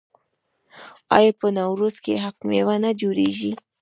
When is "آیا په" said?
1.17-1.47